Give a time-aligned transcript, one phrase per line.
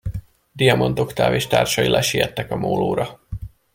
[0.51, 3.19] Diamant Oktáv és társai lesiettek a mólóra.